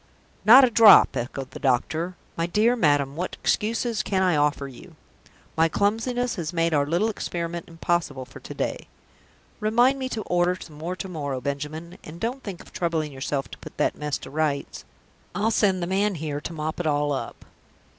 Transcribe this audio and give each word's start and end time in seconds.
"Not 0.45 0.63
a 0.65 0.71
drop!" 0.71 1.15
echoed 1.15 1.51
the 1.51 1.59
doctor. 1.59 2.15
"My 2.35 2.47
dear 2.47 2.75
madam, 2.75 3.15
what 3.15 3.37
excuses 3.39 4.01
can 4.01 4.23
I 4.23 4.35
offer 4.35 4.67
you? 4.67 4.95
My 5.55 5.69
clumsiness 5.69 6.37
has 6.37 6.51
made 6.51 6.73
our 6.73 6.87
little 6.87 7.07
experiment 7.07 7.67
impossible 7.67 8.25
for 8.25 8.39
to 8.39 8.53
day. 8.55 8.87
Remind 9.59 9.99
me 9.99 10.09
to 10.09 10.23
order 10.23 10.55
some 10.59 10.79
more 10.79 10.95
to 10.95 11.07
morrow, 11.07 11.39
Benjamin, 11.39 11.99
and 12.03 12.19
don't 12.19 12.41
think 12.41 12.61
of 12.63 12.73
troubling 12.73 13.11
yourself 13.11 13.51
to 13.51 13.59
put 13.59 13.77
that 13.77 13.95
mess 13.95 14.17
to 14.17 14.31
rights. 14.31 14.85
I'll 15.35 15.51
send 15.51 15.83
the 15.83 15.85
man 15.85 16.15
here 16.15 16.41
to 16.41 16.51
mop 16.51 16.79
it 16.79 16.87
all 16.87 17.11
up. 17.13 17.45